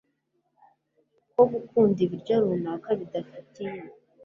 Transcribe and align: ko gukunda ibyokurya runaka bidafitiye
ko 1.33 1.41
gukunda 1.51 1.97
ibyokurya 2.05 2.35
runaka 2.43 2.89
bidafitiye 2.99 3.79